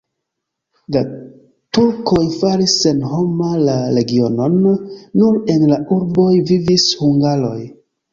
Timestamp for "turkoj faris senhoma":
1.77-3.49